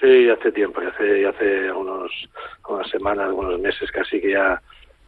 Sí, 0.00 0.28
hace 0.28 0.52
tiempo, 0.52 0.80
hace, 0.80 1.26
hace 1.26 1.72
unos, 1.72 2.12
unas 2.68 2.88
semanas, 2.90 3.30
unos 3.32 3.58
meses 3.58 3.90
casi 3.90 4.20
que 4.20 4.32
ya, 4.32 4.60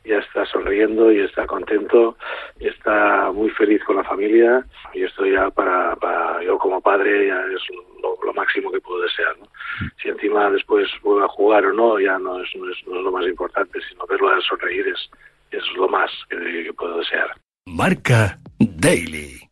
ya 0.04 0.18
está 0.18 0.46
sonriendo 0.46 1.12
y 1.12 1.20
está 1.20 1.46
contento 1.46 2.16
y 2.58 2.68
está 2.68 3.30
muy 3.32 3.50
feliz 3.50 3.84
con 3.84 3.96
la 3.96 4.04
familia 4.04 4.64
y 4.94 5.02
esto 5.02 5.26
ya 5.26 5.50
para, 5.50 5.94
para 5.96 6.42
yo 6.42 6.58
como 6.58 6.80
padre 6.80 7.28
ya 7.28 7.38
es 7.54 7.62
lo, 8.02 8.32
máximo 8.32 8.70
que 8.70 8.80
puedo 8.80 9.02
desear. 9.02 9.36
¿no? 9.38 9.46
Si 10.00 10.08
encima 10.08 10.48
después 10.50 10.88
vuelve 11.02 11.24
a 11.24 11.28
jugar 11.28 11.66
o 11.66 11.72
no, 11.72 11.98
ya 11.98 12.18
no 12.18 12.40
es, 12.40 12.48
no 12.54 12.70
es, 12.70 12.86
lo 12.86 13.10
más 13.10 13.26
importante, 13.26 13.80
sino 13.88 14.06
verlo 14.06 14.30
a 14.30 14.40
sonreír 14.40 14.86
es, 14.86 15.10
es 15.50 15.64
lo 15.76 15.88
más 15.88 16.10
que 16.30 16.72
puedo 16.72 16.98
desear. 16.98 17.34
Marca 17.66 18.38
Daily. 18.58 19.47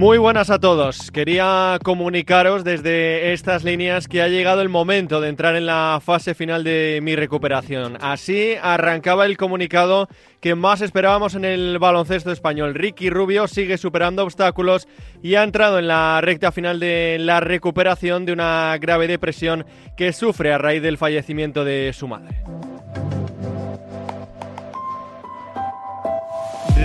Muy 0.00 0.16
buenas 0.16 0.48
a 0.48 0.58
todos. 0.58 1.10
Quería 1.10 1.78
comunicaros 1.84 2.64
desde 2.64 3.34
estas 3.34 3.64
líneas 3.64 4.08
que 4.08 4.22
ha 4.22 4.28
llegado 4.28 4.62
el 4.62 4.70
momento 4.70 5.20
de 5.20 5.28
entrar 5.28 5.56
en 5.56 5.66
la 5.66 6.00
fase 6.02 6.34
final 6.34 6.64
de 6.64 7.00
mi 7.02 7.16
recuperación. 7.16 7.98
Así 8.00 8.54
arrancaba 8.62 9.26
el 9.26 9.36
comunicado 9.36 10.08
que 10.40 10.54
más 10.54 10.80
esperábamos 10.80 11.34
en 11.34 11.44
el 11.44 11.78
baloncesto 11.78 12.32
español. 12.32 12.74
Ricky 12.74 13.10
Rubio 13.10 13.46
sigue 13.46 13.76
superando 13.76 14.24
obstáculos 14.24 14.88
y 15.22 15.34
ha 15.34 15.42
entrado 15.42 15.78
en 15.78 15.88
la 15.88 16.18
recta 16.22 16.50
final 16.50 16.80
de 16.80 17.18
la 17.20 17.40
recuperación 17.40 18.24
de 18.24 18.32
una 18.32 18.78
grave 18.80 19.06
depresión 19.06 19.66
que 19.98 20.14
sufre 20.14 20.54
a 20.54 20.56
raíz 20.56 20.80
del 20.80 20.96
fallecimiento 20.96 21.62
de 21.62 21.92
su 21.92 22.08
madre. 22.08 22.42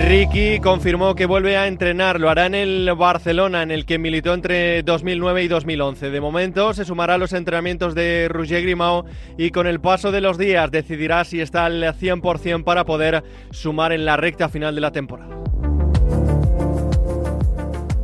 Ricky 0.04 0.60
confirmó 0.60 1.14
que 1.14 1.26
vuelve 1.26 1.56
a 1.56 1.66
entrenar, 1.66 2.20
lo 2.20 2.30
hará 2.30 2.46
en 2.46 2.54
el 2.54 2.92
Barcelona, 2.96 3.62
en 3.62 3.70
el 3.70 3.86
que 3.86 3.98
militó 3.98 4.34
entre 4.34 4.82
2009 4.82 5.44
y 5.44 5.48
2011. 5.48 6.10
De 6.10 6.20
momento 6.20 6.74
se 6.74 6.84
sumará 6.84 7.14
a 7.14 7.18
los 7.18 7.32
entrenamientos 7.32 7.94
de 7.94 8.28
Roger 8.28 8.62
Grimao 8.62 9.04
y 9.36 9.50
con 9.50 9.66
el 9.66 9.80
paso 9.80 10.12
de 10.12 10.20
los 10.20 10.38
días 10.38 10.70
decidirá 10.70 11.24
si 11.24 11.40
está 11.40 11.64
al 11.64 11.82
100% 11.82 12.62
para 12.62 12.84
poder 12.84 13.24
sumar 13.50 13.92
en 13.92 14.04
la 14.04 14.16
recta 14.16 14.48
final 14.48 14.74
de 14.74 14.80
la 14.80 14.92
temporada. 14.92 15.36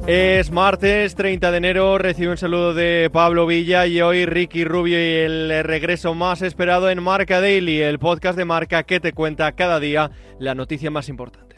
Es 0.06 0.50
martes 0.50 1.14
30 1.14 1.52
de 1.52 1.56
enero, 1.56 1.96
recibe 1.96 2.32
un 2.32 2.36
saludo 2.36 2.74
de 2.74 3.08
Pablo 3.12 3.46
Villa 3.46 3.86
y 3.86 4.00
hoy 4.00 4.26
Ricky 4.26 4.64
Rubio 4.64 4.98
y 4.98 5.24
el 5.24 5.62
regreso 5.62 6.12
más 6.14 6.42
esperado 6.42 6.90
en 6.90 7.00
Marca 7.00 7.40
Daily, 7.40 7.80
el 7.80 8.00
podcast 8.00 8.36
de 8.36 8.44
Marca 8.44 8.82
que 8.82 8.98
te 8.98 9.12
cuenta 9.12 9.52
cada 9.52 9.78
día 9.78 10.10
la 10.40 10.56
noticia 10.56 10.90
más 10.90 11.08
importante. 11.08 11.54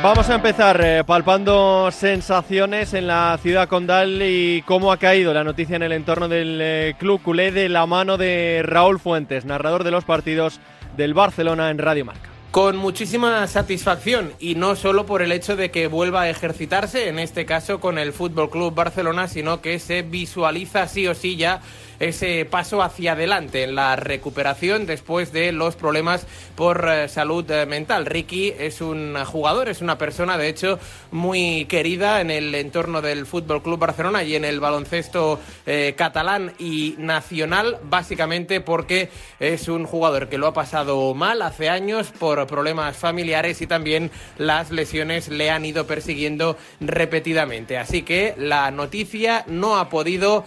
Vamos 0.00 0.30
a 0.30 0.36
empezar 0.36 0.80
eh, 0.80 1.02
palpando 1.04 1.90
sensaciones 1.90 2.94
en 2.94 3.08
la 3.08 3.36
ciudad 3.42 3.68
condal 3.68 4.22
y 4.22 4.62
cómo 4.62 4.92
ha 4.92 4.96
caído 4.96 5.34
la 5.34 5.42
noticia 5.42 5.74
en 5.74 5.82
el 5.82 5.90
entorno 5.90 6.28
del 6.28 6.60
eh, 6.62 6.94
club 6.98 7.20
culé 7.20 7.50
de 7.50 7.68
la 7.68 7.84
mano 7.84 8.16
de 8.16 8.62
Raúl 8.64 9.00
Fuentes, 9.00 9.44
narrador 9.44 9.82
de 9.82 9.90
los 9.90 10.04
partidos 10.04 10.60
del 10.96 11.14
Barcelona 11.14 11.70
en 11.70 11.78
Radio 11.78 12.04
Marca. 12.04 12.28
Con 12.52 12.76
muchísima 12.76 13.44
satisfacción 13.48 14.32
y 14.38 14.54
no 14.54 14.76
solo 14.76 15.04
por 15.04 15.20
el 15.20 15.32
hecho 15.32 15.56
de 15.56 15.72
que 15.72 15.88
vuelva 15.88 16.22
a 16.22 16.30
ejercitarse, 16.30 17.08
en 17.08 17.18
este 17.18 17.44
caso 17.44 17.80
con 17.80 17.98
el 17.98 18.12
Fútbol 18.12 18.50
Club 18.50 18.72
Barcelona, 18.72 19.26
sino 19.26 19.60
que 19.60 19.80
se 19.80 20.02
visualiza 20.02 20.86
sí 20.86 21.08
o 21.08 21.14
sí 21.14 21.36
ya 21.36 21.60
ese 22.00 22.44
paso 22.44 22.82
hacia 22.82 23.12
adelante 23.12 23.64
en 23.64 23.74
la 23.74 23.96
recuperación 23.96 24.86
después 24.86 25.32
de 25.32 25.52
los 25.52 25.76
problemas 25.76 26.26
por 26.54 26.88
eh, 26.88 27.08
salud 27.08 27.48
eh, 27.50 27.66
mental. 27.66 28.06
Ricky 28.06 28.54
es 28.58 28.80
un 28.80 29.16
jugador, 29.24 29.68
es 29.68 29.80
una 29.80 29.98
persona 29.98 30.38
de 30.38 30.48
hecho 30.48 30.78
muy 31.10 31.64
querida 31.66 32.20
en 32.20 32.30
el 32.30 32.54
entorno 32.54 33.02
del 33.02 33.26
Fútbol 33.26 33.62
Club 33.62 33.78
Barcelona 33.78 34.22
y 34.22 34.36
en 34.36 34.44
el 34.44 34.60
baloncesto 34.60 35.40
eh, 35.66 35.94
catalán 35.96 36.52
y 36.58 36.94
nacional, 36.98 37.78
básicamente 37.84 38.60
porque 38.60 39.08
es 39.40 39.68
un 39.68 39.84
jugador 39.84 40.28
que 40.28 40.38
lo 40.38 40.46
ha 40.46 40.52
pasado 40.52 41.14
mal 41.14 41.42
hace 41.42 41.68
años 41.68 42.12
por 42.18 42.46
problemas 42.46 42.96
familiares 42.96 43.60
y 43.60 43.66
también 43.66 44.10
las 44.36 44.70
lesiones 44.70 45.28
le 45.28 45.50
han 45.50 45.64
ido 45.64 45.86
persiguiendo 45.86 46.56
repetidamente. 46.80 47.78
Así 47.78 48.02
que 48.02 48.34
la 48.38 48.70
noticia 48.70 49.44
no 49.46 49.78
ha 49.78 49.88
podido 49.88 50.44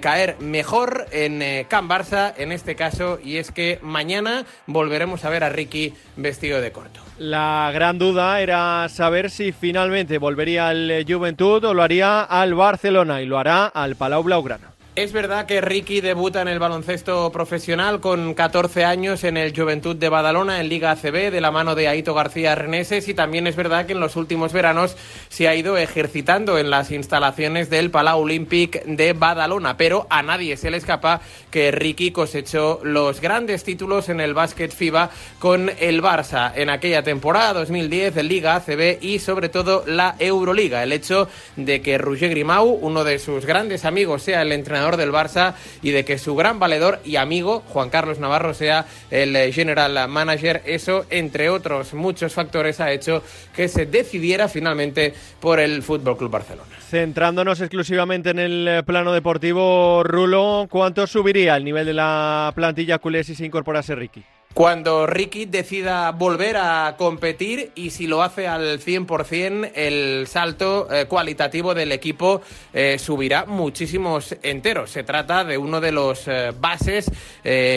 caer 0.00 0.36
mejor 0.40 0.79
en 1.10 1.42
eh, 1.42 1.66
Can 1.68 1.88
Barça, 1.88 2.32
en 2.36 2.52
este 2.52 2.74
caso, 2.74 3.18
y 3.22 3.36
es 3.36 3.50
que 3.50 3.78
mañana 3.82 4.44
volveremos 4.66 5.24
a 5.24 5.30
ver 5.30 5.44
a 5.44 5.48
Ricky 5.48 5.92
vestido 6.16 6.60
de 6.60 6.72
corto. 6.72 7.00
La 7.18 7.70
gran 7.74 7.98
duda 7.98 8.40
era 8.40 8.88
saber 8.88 9.30
si 9.30 9.52
finalmente 9.52 10.18
volvería 10.18 10.68
al 10.68 10.90
eh, 10.90 11.04
Juventud 11.06 11.62
o 11.64 11.74
lo 11.74 11.82
haría 11.82 12.22
al 12.22 12.54
Barcelona 12.54 13.20
y 13.20 13.26
lo 13.26 13.38
hará 13.38 13.66
al 13.66 13.96
Palau 13.96 14.22
Blaugrana. 14.22 14.72
Es 14.96 15.12
verdad 15.12 15.46
que 15.46 15.60
Ricky 15.60 16.00
debuta 16.00 16.42
en 16.42 16.48
el 16.48 16.58
baloncesto 16.58 17.30
profesional 17.30 18.00
con 18.00 18.34
14 18.34 18.84
años 18.84 19.22
en 19.22 19.36
el 19.36 19.56
Juventud 19.56 19.94
de 19.94 20.08
Badalona 20.08 20.60
en 20.60 20.68
Liga 20.68 20.90
ACB 20.90 21.30
de 21.30 21.40
la 21.40 21.52
mano 21.52 21.76
de 21.76 21.86
Aito 21.86 22.12
García 22.12 22.56
Reneses 22.56 23.06
y 23.06 23.14
también 23.14 23.46
es 23.46 23.54
verdad 23.54 23.86
que 23.86 23.92
en 23.92 24.00
los 24.00 24.16
últimos 24.16 24.52
veranos 24.52 24.96
se 25.28 25.46
ha 25.46 25.54
ido 25.54 25.78
ejercitando 25.78 26.58
en 26.58 26.70
las 26.70 26.90
instalaciones 26.90 27.70
del 27.70 27.92
Palau 27.92 28.22
Olympic 28.22 28.82
de 28.84 29.12
Badalona, 29.12 29.76
pero 29.76 30.08
a 30.10 30.24
nadie 30.24 30.56
se 30.56 30.72
le 30.72 30.78
escapa 30.78 31.20
que 31.52 31.70
Ricky 31.70 32.10
cosechó 32.10 32.80
los 32.82 33.20
grandes 33.20 33.62
títulos 33.62 34.08
en 34.08 34.20
el 34.20 34.34
básquet 34.34 34.74
FIBA 34.74 35.10
con 35.38 35.70
el 35.78 36.02
Barça 36.02 36.52
en 36.56 36.68
aquella 36.68 37.04
temporada 37.04 37.52
2010 37.52 38.16
de 38.16 38.22
Liga 38.24 38.56
ACB 38.56 38.98
y 39.00 39.20
sobre 39.20 39.50
todo 39.50 39.84
la 39.86 40.16
Euroliga. 40.18 40.82
El 40.82 40.92
hecho 40.92 41.28
de 41.54 41.80
que 41.80 41.96
Roger 41.96 42.30
Grimau, 42.30 42.66
uno 42.66 43.04
de 43.04 43.20
sus 43.20 43.46
grandes 43.46 43.84
amigos, 43.84 44.24
sea 44.24 44.42
el 44.42 44.50
entrenador 44.50 44.80
del 44.96 45.12
Barça 45.12 45.54
y 45.82 45.90
de 45.90 46.04
que 46.04 46.18
su 46.18 46.34
gran 46.36 46.58
valedor 46.58 47.00
y 47.04 47.16
amigo 47.16 47.62
Juan 47.68 47.90
Carlos 47.90 48.18
Navarro 48.18 48.54
sea 48.54 48.86
el 49.10 49.34
eh, 49.36 49.52
general 49.52 50.08
manager. 50.08 50.62
Eso, 50.66 51.06
entre 51.10 51.50
otros 51.50 51.94
muchos 51.94 52.34
factores, 52.34 52.80
ha 52.80 52.92
hecho 52.92 53.22
que 53.54 53.68
se 53.68 53.86
decidiera 53.86 54.48
finalmente 54.48 55.14
por 55.40 55.60
el 55.60 55.82
Fútbol 55.82 56.16
Club 56.16 56.30
Barcelona. 56.30 56.76
Centrándonos 56.88 57.60
exclusivamente 57.60 58.30
en 58.30 58.38
el 58.38 58.68
eh, 58.68 58.82
plano 58.82 59.12
deportivo, 59.12 60.02
Rulo, 60.02 60.66
¿cuánto 60.68 61.06
subiría 61.06 61.56
el 61.56 61.64
nivel 61.64 61.86
de 61.86 61.94
la 61.94 62.52
plantilla 62.54 62.98
culé 62.98 63.24
si 63.24 63.34
se 63.34 63.46
incorporase 63.46 63.94
Ricky? 63.94 64.24
Cuando 64.52 65.06
Ricky 65.06 65.44
decida 65.44 66.10
volver 66.10 66.56
a 66.56 66.96
competir 66.98 67.70
y 67.76 67.90
si 67.90 68.08
lo 68.08 68.20
hace 68.20 68.48
al 68.48 68.80
100%, 68.80 69.70
el 69.76 70.26
salto 70.26 70.88
eh, 70.92 71.06
cualitativo 71.06 71.72
del 71.72 71.92
equipo 71.92 72.42
eh, 72.72 72.98
subirá 72.98 73.46
muchísimos 73.46 74.34
enteros. 74.42 74.90
Se 74.90 75.04
trata 75.04 75.44
de 75.44 75.56
uno 75.56 75.80
de 75.80 75.92
los 75.92 76.26
eh, 76.26 76.52
bases 76.58 77.12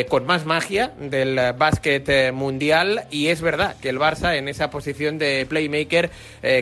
con 0.09 0.25
más 0.25 0.45
magia 0.45 0.91
del 0.99 1.53
básquet 1.53 2.33
mundial 2.33 3.05
y 3.11 3.27
es 3.27 3.41
verdad 3.41 3.75
que 3.79 3.89
el 3.89 3.99
Barça 3.99 4.35
en 4.35 4.47
esa 4.47 4.69
posición 4.69 5.17
de 5.17 5.45
playmaker 5.47 6.11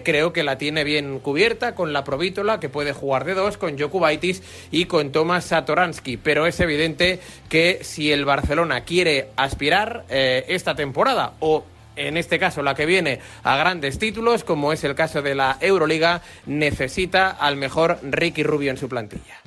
creo 0.04 0.34
que 0.34 0.44
la 0.44 0.58
tiene 0.58 0.84
bien 0.84 1.20
cubierta 1.20 1.74
con 1.74 1.94
la 1.94 2.04
Provítola 2.04 2.60
que 2.60 2.70
puede 2.70 2.94
jugar 2.94 3.26
de 3.26 3.34
dos, 3.34 3.58
con 3.58 3.78
Jokubaitis 3.78 4.44
y 4.72 4.86
con 4.86 5.12
Tomás 5.12 5.46
Satoransky. 5.46 6.18
Pero 6.18 6.46
es 6.46 6.60
evidente 6.60 7.20
que 7.50 7.80
si 7.82 8.12
el 8.12 8.24
Barcelona 8.26 8.82
quiere 8.82 9.30
aspirar 9.36 10.01
eh, 10.10 10.46
esta 10.48 10.76
temporada 10.76 11.34
o 11.40 11.64
en 11.96 12.18
este 12.18 12.40
caso 12.40 12.62
la 12.62 12.76
que 12.76 12.86
viene 12.86 13.20
a 13.44 13.58
grandes 13.58 14.00
títulos, 14.00 14.44
como 14.44 14.72
es 14.74 14.84
el 14.84 14.96
caso 14.96 15.22
de 15.22 15.36
la 15.36 15.58
Euroliga, 15.60 16.22
necesita 16.46 17.30
al 17.30 17.58
mejor 17.58 18.00
Ricky 18.02 18.44
Rubio 18.44 18.72
en 18.72 18.78
su 18.78 18.88
plantilla. 18.88 19.41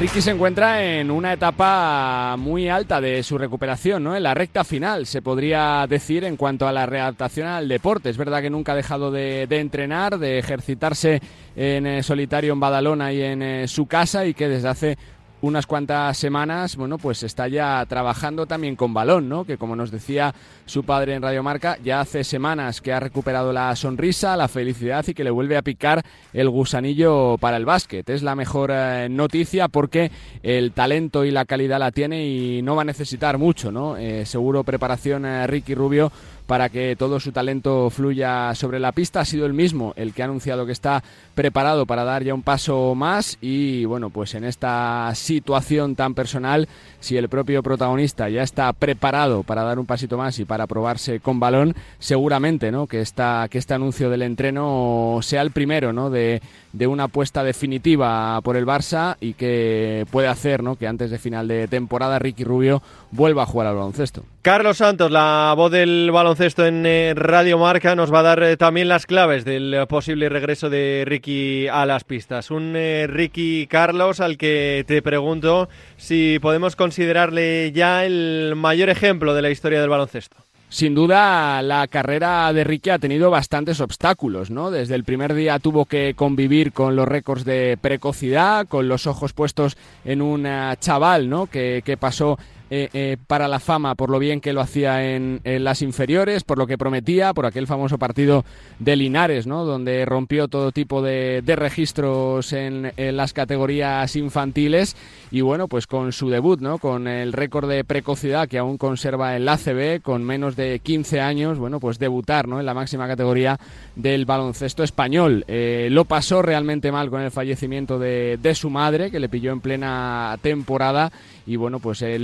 Ricky 0.00 0.22
se 0.22 0.30
encuentra 0.30 0.82
en 0.82 1.10
una 1.10 1.34
etapa 1.34 2.34
muy 2.38 2.70
alta 2.70 3.02
de 3.02 3.22
su 3.22 3.36
recuperación, 3.36 4.02
¿no? 4.02 4.16
En 4.16 4.22
la 4.22 4.32
recta 4.32 4.64
final, 4.64 5.04
se 5.04 5.20
podría 5.20 5.86
decir, 5.86 6.24
en 6.24 6.38
cuanto 6.38 6.66
a 6.66 6.72
la 6.72 6.86
readaptación 6.86 7.46
al 7.46 7.68
deporte. 7.68 8.08
Es 8.08 8.16
verdad 8.16 8.40
que 8.40 8.48
nunca 8.48 8.72
ha 8.72 8.76
dejado 8.76 9.10
de, 9.10 9.42
entrenar, 9.42 10.18
de 10.18 10.38
ejercitarse 10.38 11.20
en 11.54 11.86
eh, 11.86 12.02
solitario 12.02 12.54
en 12.54 12.60
Badalona 12.60 13.12
y 13.12 13.20
en 13.20 13.42
eh, 13.42 13.68
su 13.68 13.84
casa 13.84 14.24
y 14.24 14.32
que 14.32 14.48
desde 14.48 14.68
hace 14.68 14.98
unas 15.42 15.66
cuantas 15.66 16.16
semanas, 16.18 16.76
bueno, 16.76 16.98
pues 16.98 17.22
está 17.22 17.48
ya 17.48 17.84
trabajando 17.86 18.46
también 18.46 18.76
con 18.76 18.92
balón, 18.92 19.28
¿no? 19.28 19.44
Que 19.44 19.56
como 19.56 19.76
nos 19.76 19.90
decía 19.90 20.34
su 20.66 20.84
padre 20.84 21.14
en 21.14 21.22
Radio 21.22 21.42
Marca, 21.42 21.78
ya 21.82 22.00
hace 22.00 22.24
semanas 22.24 22.80
que 22.80 22.92
ha 22.92 23.00
recuperado 23.00 23.52
la 23.52 23.74
sonrisa, 23.76 24.36
la 24.36 24.48
felicidad 24.48 25.06
y 25.06 25.14
que 25.14 25.24
le 25.24 25.30
vuelve 25.30 25.56
a 25.56 25.62
picar 25.62 26.04
el 26.32 26.48
gusanillo 26.50 27.38
para 27.38 27.56
el 27.56 27.64
básquet. 27.64 28.08
Es 28.10 28.22
la 28.22 28.34
mejor 28.34 28.70
eh, 28.72 29.08
noticia 29.10 29.68
porque 29.68 30.10
el 30.42 30.72
talento 30.72 31.24
y 31.24 31.30
la 31.30 31.44
calidad 31.44 31.78
la 31.78 31.90
tiene 31.90 32.26
y 32.26 32.62
no 32.62 32.76
va 32.76 32.82
a 32.82 32.86
necesitar 32.86 33.38
mucho, 33.38 33.72
¿no? 33.72 33.96
Eh, 33.96 34.26
seguro 34.26 34.64
preparación 34.64 35.24
eh, 35.24 35.46
Ricky 35.46 35.74
Rubio 35.74 36.12
para 36.50 36.68
que 36.68 36.96
todo 36.96 37.20
su 37.20 37.30
talento 37.30 37.90
fluya 37.90 38.52
sobre 38.56 38.80
la 38.80 38.90
pista. 38.90 39.20
Ha 39.20 39.24
sido 39.24 39.46
el 39.46 39.52
mismo 39.52 39.92
el 39.94 40.12
que 40.12 40.22
ha 40.22 40.24
anunciado 40.24 40.66
que 40.66 40.72
está 40.72 41.00
preparado 41.36 41.86
para 41.86 42.02
dar 42.02 42.24
ya 42.24 42.34
un 42.34 42.42
paso 42.42 42.96
más 42.96 43.38
y 43.40 43.84
bueno, 43.84 44.10
pues 44.10 44.34
en 44.34 44.42
esta 44.42 45.12
situación 45.14 45.94
tan 45.94 46.14
personal, 46.14 46.66
si 46.98 47.16
el 47.16 47.28
propio 47.28 47.62
protagonista 47.62 48.28
ya 48.28 48.42
está 48.42 48.72
preparado 48.72 49.44
para 49.44 49.62
dar 49.62 49.78
un 49.78 49.86
pasito 49.86 50.18
más 50.18 50.40
y 50.40 50.44
para 50.44 50.66
probarse 50.66 51.20
con 51.20 51.38
balón, 51.38 51.76
seguramente, 52.00 52.72
¿no? 52.72 52.88
Que 52.88 53.04
que 53.48 53.58
este 53.58 53.74
anuncio 53.74 54.10
del 54.10 54.22
entreno 54.22 55.20
sea 55.22 55.42
el 55.42 55.52
primero, 55.52 55.92
¿no? 55.92 56.10
De, 56.10 56.42
de 56.72 56.86
una 56.88 57.04
apuesta 57.04 57.44
definitiva 57.44 58.40
por 58.42 58.56
el 58.56 58.66
Barça 58.66 59.16
y 59.20 59.34
que 59.34 60.04
puede 60.10 60.26
hacer, 60.26 60.64
¿no? 60.64 60.74
Que 60.74 60.88
antes 60.88 61.12
de 61.12 61.18
final 61.18 61.46
de 61.46 61.68
temporada 61.68 62.18
Ricky 62.18 62.42
Rubio 62.42 62.82
vuelva 63.12 63.44
a 63.44 63.46
jugar 63.46 63.68
al 63.68 63.76
baloncesto. 63.76 64.24
Carlos 64.42 64.78
Santos, 64.78 65.10
la 65.10 65.52
voz 65.56 65.70
del 65.70 66.10
baloncesto 66.10 66.39
en 66.40 66.86
eh, 66.86 67.12
Radio 67.14 67.58
Marca, 67.58 67.94
nos 67.94 68.10
va 68.10 68.20
a 68.20 68.22
dar 68.22 68.42
eh, 68.42 68.56
también 68.56 68.88
las 68.88 69.04
claves 69.04 69.44
del 69.44 69.84
posible 69.88 70.30
regreso 70.30 70.70
de 70.70 71.04
Ricky 71.06 71.68
a 71.68 71.84
las 71.84 72.04
pistas. 72.04 72.50
Un 72.50 72.72
eh, 72.76 73.06
Ricky 73.06 73.66
Carlos 73.66 74.20
al 74.20 74.38
que 74.38 74.82
te 74.86 75.02
pregunto 75.02 75.68
si 75.98 76.38
podemos 76.40 76.76
considerarle 76.76 77.72
ya 77.72 78.06
el 78.06 78.54
mayor 78.56 78.88
ejemplo 78.88 79.34
de 79.34 79.42
la 79.42 79.50
historia 79.50 79.82
del 79.82 79.90
baloncesto. 79.90 80.38
Sin 80.70 80.94
duda, 80.94 81.60
la 81.60 81.86
carrera 81.88 82.50
de 82.54 82.64
Ricky 82.64 82.88
ha 82.88 82.98
tenido 82.98 83.30
bastantes 83.30 83.80
obstáculos, 83.80 84.50
¿no? 84.50 84.70
Desde 84.70 84.94
el 84.94 85.04
primer 85.04 85.34
día 85.34 85.58
tuvo 85.58 85.84
que 85.84 86.14
convivir 86.14 86.72
con 86.72 86.96
los 86.96 87.06
récords 87.06 87.44
de 87.44 87.76
precocidad, 87.78 88.66
con 88.66 88.88
los 88.88 89.06
ojos 89.06 89.34
puestos 89.34 89.76
en 90.06 90.22
un 90.22 90.48
chaval, 90.78 91.28
¿no? 91.28 91.48
Que 91.48 91.98
pasó 92.00 92.38
eh, 92.72 92.88
eh, 92.92 93.16
para 93.26 93.48
la 93.48 93.58
fama 93.58 93.96
por 93.96 94.10
lo 94.10 94.20
bien 94.20 94.40
que 94.40 94.52
lo 94.52 94.60
hacía 94.60 95.14
en, 95.14 95.40
las 95.44 95.82
inferiores, 95.82 96.44
por 96.44 96.56
lo 96.56 96.68
que 96.68 96.78
prometía, 96.78 97.34
por 97.34 97.44
aquel 97.44 97.66
famoso 97.66 97.98
partido 97.98 98.44
de 98.78 98.94
Linares, 98.94 99.46
¿no? 99.48 99.64
donde 99.64 100.04
rompió 100.04 100.46
todo 100.46 100.70
tipo 100.70 101.02
de, 101.02 101.42
registros 101.44 102.52
en, 102.52 102.92
las 102.96 103.32
categorías 103.32 104.14
infantiles 104.14 104.96
y 105.32 105.40
bueno, 105.40 105.66
pues 105.66 105.88
con 105.88 106.12
su 106.12 106.30
debut, 106.30 106.60
¿no? 106.60 106.78
con 106.78 107.08
el 107.08 107.32
récord 107.32 107.68
de 107.68 107.82
precocidad 107.82 108.48
que 108.48 108.58
aún 108.58 108.78
conserva 108.78 109.34
el 109.36 109.48
ACB, 109.48 110.00
con 110.00 110.22
menos 110.22 110.54
de 110.54 110.78
15 110.78 111.20
años, 111.20 111.58
bueno, 111.58 111.80
pues 111.80 111.98
debutar 111.98 112.46
¿no? 112.46 112.60
en 112.60 112.66
la 112.66 112.74
máxima 112.74 113.08
categoría 113.08 113.58
del 113.96 114.26
baloncesto 114.26 114.84
español. 114.84 115.44
Eh, 115.48 115.88
lo 115.90 116.04
pasó 116.04 116.40
realmente 116.40 116.92
mal 116.92 117.10
con 117.10 117.20
el 117.20 117.32
fallecimiento 117.32 117.98
de, 117.98 118.38
de 118.40 118.54
su 118.54 118.70
madre, 118.70 119.10
que 119.10 119.18
le 119.18 119.28
pilló 119.28 119.50
en 119.50 119.60
plena 119.60 120.38
temporada 120.40 121.10
y 121.46 121.56
bueno, 121.56 121.80
pues 121.80 122.00
eh, 122.02 122.18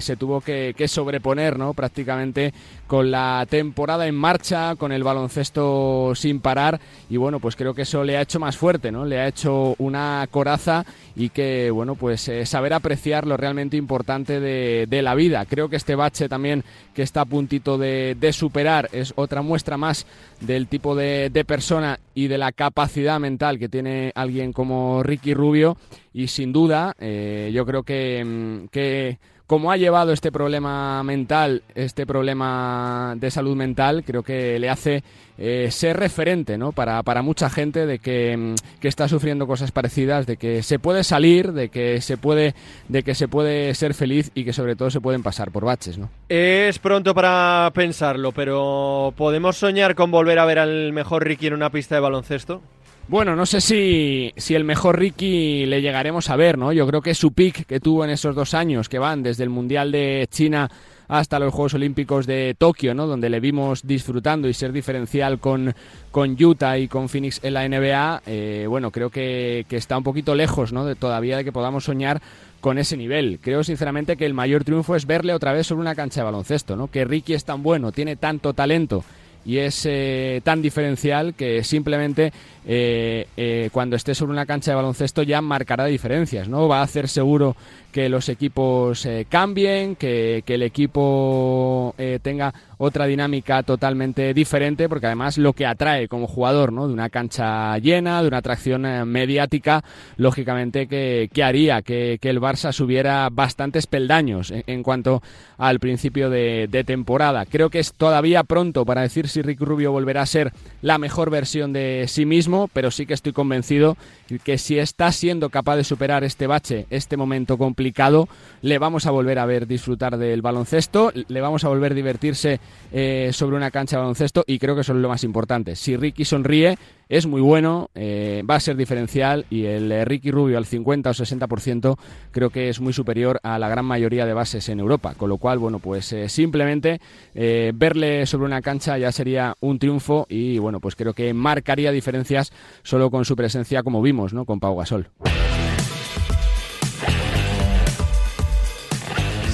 se 0.00 0.16
tuvo 0.16 0.40
que, 0.40 0.74
sobreponer, 0.86 1.58
¿no? 1.58 1.74
Prácticamente 1.74 2.52
con 2.86 3.10
la 3.10 3.46
temporada 3.48 4.06
en 4.06 4.14
marcha, 4.14 4.76
con 4.76 4.92
el 4.92 5.02
baloncesto 5.02 6.12
sin 6.14 6.40
parar 6.40 6.80
y 7.08 7.16
bueno, 7.16 7.40
pues 7.40 7.56
creo 7.56 7.74
que 7.74 7.82
eso 7.82 8.04
le 8.04 8.16
ha 8.16 8.22
hecho 8.22 8.38
más 8.38 8.56
fuerte, 8.56 8.92
¿no? 8.92 9.04
Le 9.04 9.20
ha 9.20 9.26
hecho 9.26 9.74
una 9.78 10.26
coraza 10.30 10.84
y 11.16 11.30
que, 11.30 11.70
bueno, 11.70 11.94
pues 11.94 12.28
eh, 12.28 12.46
saber 12.46 12.72
apreciar 12.72 13.26
lo 13.26 13.36
realmente 13.36 13.76
importante 13.76 14.40
de, 14.40 15.02
la 15.02 15.14
vida. 15.14 15.44
Creo 15.44 15.68
que 15.68 15.76
este 15.76 15.96
bache 15.96 16.28
también 16.28 16.64
que 16.94 17.02
está 17.02 17.22
a 17.22 17.24
puntito 17.24 17.76
de, 17.78 18.16
superar 18.32 18.88
es 18.92 19.12
otra 19.16 19.42
muestra 19.42 19.76
más 19.76 20.06
del 20.40 20.66
tipo 20.66 20.94
de, 20.94 21.30
de 21.30 21.44
persona 21.44 21.98
y 22.14 22.28
de 22.28 22.38
la 22.38 22.52
capacidad 22.52 23.18
mental 23.20 23.58
que 23.58 23.68
tiene 23.68 24.12
alguien 24.14 24.52
como 24.52 25.02
Ricky 25.02 25.34
Rubio. 25.34 25.76
Y 26.12 26.28
sin 26.28 26.52
duda 26.52 26.94
eh, 26.98 27.50
yo 27.52 27.66
creo 27.66 27.82
que, 27.82 28.24
mm, 28.24 28.68
que 28.68 29.18
como 29.46 29.70
ha 29.70 29.76
llevado 29.76 30.12
este 30.12 30.32
problema 30.32 31.02
mental, 31.02 31.62
este 31.74 32.06
problema 32.06 33.14
de 33.16 33.30
salud 33.30 33.54
mental, 33.56 34.02
creo 34.04 34.22
que 34.22 34.58
le 34.58 34.70
hace 34.70 35.02
eh, 35.36 35.68
ser 35.70 35.98
referente 35.98 36.56
¿no? 36.56 36.72
para, 36.72 37.02
para 37.02 37.20
mucha 37.20 37.50
gente 37.50 37.84
de 37.84 37.98
que, 37.98 38.36
mm, 38.36 38.54
que, 38.80 38.88
está 38.88 39.06
sufriendo 39.06 39.46
cosas 39.46 39.70
parecidas, 39.70 40.26
de 40.26 40.38
que 40.38 40.62
se 40.62 40.78
puede 40.78 41.04
salir, 41.04 41.52
de 41.52 41.68
que 41.68 42.00
se 42.00 42.16
puede, 42.16 42.54
de 42.88 43.02
que 43.02 43.14
se 43.14 43.28
puede 43.28 43.74
ser 43.74 43.92
feliz 43.92 44.30
y 44.34 44.44
que 44.44 44.54
sobre 44.54 44.76
todo 44.76 44.90
se 44.90 45.00
pueden 45.00 45.22
pasar 45.22 45.50
por 45.50 45.64
baches. 45.64 45.98
¿no? 45.98 46.08
Es 46.28 46.78
pronto 46.78 47.14
para 47.14 47.70
pensarlo, 47.74 48.32
pero 48.32 49.12
¿podemos 49.16 49.56
soñar 49.56 49.94
con 49.94 50.10
volver 50.10 50.38
a 50.38 50.46
ver 50.46 50.58
al 50.58 50.92
mejor 50.92 51.24
Ricky 51.24 51.48
en 51.48 51.54
una 51.54 51.70
pista 51.70 51.96
de 51.96 52.00
baloncesto? 52.00 52.62
Bueno, 53.06 53.36
no 53.36 53.44
sé 53.44 53.60
si, 53.60 54.32
si, 54.36 54.54
el 54.54 54.64
mejor 54.64 54.98
Ricky 54.98 55.66
le 55.66 55.82
llegaremos 55.82 56.30
a 56.30 56.36
ver, 56.36 56.56
¿no? 56.56 56.72
Yo 56.72 56.86
creo 56.86 57.02
que 57.02 57.14
su 57.14 57.32
pick 57.32 57.66
que 57.66 57.78
tuvo 57.78 58.02
en 58.02 58.10
esos 58.10 58.34
dos 58.34 58.54
años 58.54 58.88
que 58.88 58.98
van 58.98 59.22
desde 59.22 59.44
el 59.44 59.50
Mundial 59.50 59.92
de 59.92 60.26
China 60.30 60.70
hasta 61.06 61.38
los 61.38 61.52
Juegos 61.52 61.74
Olímpicos 61.74 62.26
de 62.26 62.54
Tokio, 62.56 62.94
¿no? 62.94 63.06
Donde 63.06 63.28
le 63.28 63.40
vimos 63.40 63.86
disfrutando 63.86 64.48
y 64.48 64.54
ser 64.54 64.72
diferencial 64.72 65.38
con, 65.38 65.74
con 66.10 66.42
Utah 66.42 66.78
y 66.78 66.88
con 66.88 67.10
Phoenix 67.10 67.40
en 67.42 67.54
la 67.54 67.68
NBA, 67.68 68.22
eh, 68.26 68.66
bueno, 68.68 68.90
creo 68.90 69.10
que, 69.10 69.66
que, 69.68 69.76
está 69.76 69.98
un 69.98 70.04
poquito 70.04 70.34
lejos, 70.34 70.72
¿no? 70.72 70.86
De, 70.86 70.94
todavía 70.94 71.36
de 71.36 71.44
que 71.44 71.52
podamos 71.52 71.84
soñar 71.84 72.22
con 72.62 72.78
ese 72.78 72.96
nivel. 72.96 73.38
Creo 73.42 73.62
sinceramente 73.64 74.16
que 74.16 74.24
el 74.24 74.32
mayor 74.32 74.64
triunfo 74.64 74.96
es 74.96 75.06
verle 75.06 75.34
otra 75.34 75.52
vez 75.52 75.66
sobre 75.66 75.82
una 75.82 75.94
cancha 75.94 76.22
de 76.22 76.24
baloncesto, 76.24 76.74
¿no? 76.74 76.86
Que 76.88 77.04
Ricky 77.04 77.34
es 77.34 77.44
tan 77.44 77.62
bueno, 77.62 77.92
tiene 77.92 78.16
tanto 78.16 78.54
talento 78.54 79.04
y 79.44 79.58
es 79.58 79.86
eh, 79.86 80.40
tan 80.44 80.62
diferencial 80.62 81.34
que 81.34 81.62
simplemente 81.64 82.32
eh, 82.66 83.26
eh, 83.36 83.68
cuando 83.72 83.96
esté 83.96 84.14
sobre 84.14 84.32
una 84.32 84.46
cancha 84.46 84.70
de 84.70 84.76
baloncesto 84.76 85.22
ya 85.22 85.42
marcará 85.42 85.84
diferencias, 85.84 86.48
¿no? 86.48 86.66
Va 86.66 86.80
a 86.80 86.84
hacer 86.84 87.08
seguro 87.08 87.56
que 87.92 88.08
los 88.08 88.28
equipos 88.28 89.06
cambien, 89.28 89.94
que, 89.94 90.42
que, 90.44 90.54
el 90.54 90.62
equipo 90.62 91.94
tenga 92.22 92.52
otra 92.78 93.06
dinámica 93.06 93.62
totalmente 93.62 94.34
diferente, 94.34 94.88
porque 94.88 95.06
además 95.06 95.38
lo 95.38 95.52
que 95.52 95.64
atrae 95.64 96.08
como 96.08 96.26
jugador, 96.26 96.72
¿no? 96.72 96.88
De 96.88 96.92
una 96.92 97.08
cancha 97.08 97.78
llena, 97.78 98.20
de 98.20 98.26
una 98.26 98.38
atracción 98.38 98.82
mediática, 99.08 99.84
lógicamente 100.16 100.88
que, 100.88 101.30
haría 101.44 101.82
que, 101.82 102.18
el 102.20 102.40
Barça 102.40 102.72
subiera 102.72 103.28
bastantes 103.30 103.86
peldaños 103.86 104.52
en, 104.52 104.82
cuanto 104.82 105.22
al 105.56 105.78
principio 105.78 106.30
de, 106.30 106.84
temporada. 106.84 107.46
Creo 107.46 107.70
que 107.70 107.78
es 107.78 107.92
todavía 107.92 108.42
pronto 108.42 108.84
para 108.84 109.02
decir 109.02 109.28
si 109.34 109.42
Rick 109.42 109.60
Rubio 109.60 109.90
volverá 109.90 110.22
a 110.22 110.26
ser 110.26 110.52
la 110.80 110.96
mejor 110.96 111.28
versión 111.28 111.72
de 111.72 112.04
sí 112.06 112.24
mismo, 112.24 112.68
pero 112.72 112.92
sí 112.92 113.04
que 113.04 113.14
estoy 113.14 113.32
convencido 113.32 113.96
que 114.44 114.58
si 114.58 114.78
está 114.78 115.10
siendo 115.10 115.50
capaz 115.50 115.76
de 115.76 115.84
superar 115.84 116.22
este 116.22 116.46
bache, 116.46 116.86
este 116.90 117.16
momento 117.16 117.58
complicado, 117.58 118.28
le 118.62 118.78
vamos 118.78 119.06
a 119.06 119.10
volver 119.10 119.40
a 119.40 119.46
ver 119.46 119.66
disfrutar 119.66 120.18
del 120.18 120.40
baloncesto, 120.40 121.12
le 121.26 121.40
vamos 121.40 121.64
a 121.64 121.68
volver 121.68 121.92
a 121.92 121.94
divertirse 121.96 122.60
eh, 122.92 123.30
sobre 123.32 123.56
una 123.56 123.72
cancha 123.72 123.96
de 123.96 124.02
baloncesto 124.02 124.44
y 124.46 124.60
creo 124.60 124.76
que 124.76 124.82
eso 124.82 124.92
es 124.92 124.98
lo 124.98 125.08
más 125.08 125.24
importante. 125.24 125.74
Si 125.74 125.96
Ricky 125.96 126.24
sonríe, 126.24 126.78
es 127.08 127.26
muy 127.26 127.40
bueno, 127.40 127.90
eh, 127.94 128.42
va 128.48 128.56
a 128.56 128.60
ser 128.60 128.76
diferencial 128.76 129.46
y 129.50 129.64
el 129.64 129.90
eh, 129.90 130.04
Ricky 130.04 130.30
Rubio 130.30 130.58
al 130.58 130.66
50 130.66 131.10
o 131.10 131.12
60% 131.12 131.96
creo 132.30 132.50
que 132.50 132.68
es 132.68 132.80
muy 132.80 132.92
superior 132.92 133.40
a 133.42 133.58
la 133.58 133.68
gran 133.68 133.84
mayoría 133.84 134.26
de 134.26 134.34
bases 134.34 134.68
en 134.68 134.80
Europa. 134.80 135.14
Con 135.14 135.28
lo 135.28 135.38
cual, 135.38 135.58
bueno, 135.58 135.78
pues 135.78 136.14
simplemente 136.28 137.00
verle 137.34 138.26
sobre 138.26 138.46
una 138.46 138.62
cancha 138.62 138.98
ya 138.98 139.12
sería 139.12 139.56
un 139.60 139.78
triunfo 139.78 140.26
y 140.28 140.58
bueno, 140.58 140.80
pues 140.80 140.96
creo 140.96 141.12
que 141.12 141.32
marcaría 141.34 141.92
diferencias 141.92 142.52
solo 142.82 143.10
con 143.10 143.24
su 143.24 143.36
presencia 143.36 143.82
como 143.82 144.02
vimos, 144.02 144.32
¿no? 144.32 144.44
Con 144.44 144.60
Pau 144.60 144.76
Gasol. 144.76 145.08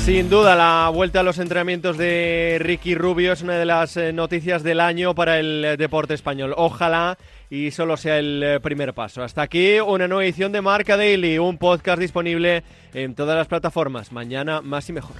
Sin 0.04 0.30
duda, 0.30 0.56
la 0.56 0.90
vuelta 0.92 1.20
a 1.20 1.22
los 1.22 1.38
entrenamientos 1.38 1.98
de 1.98 2.56
Ricky 2.58 2.94
Rubio 2.94 3.32
es 3.32 3.42
una 3.42 3.58
de 3.58 3.66
las 3.66 3.98
eh, 3.98 4.14
noticias 4.14 4.62
del 4.62 4.80
año 4.80 5.14
para 5.14 5.38
el 5.38 5.64
eh, 5.64 5.76
deporte 5.76 6.14
español. 6.14 6.54
Ojalá 6.56 7.18
y 7.50 7.70
solo 7.70 7.98
sea 7.98 8.18
el 8.18 8.42
eh, 8.42 8.60
primer 8.60 8.94
paso. 8.94 9.22
Hasta 9.22 9.42
aquí 9.42 9.78
una 9.78 10.08
nueva 10.08 10.24
edición 10.24 10.52
de 10.52 10.62
Marca 10.62 10.96
Daily, 10.96 11.38
un 11.38 11.58
podcast 11.58 12.00
disponible 12.00 12.64
en 12.94 13.14
todas 13.14 13.36
las 13.36 13.46
plataformas. 13.46 14.10
Mañana 14.10 14.62
más 14.62 14.88
y 14.88 14.94
mejor. 14.94 15.16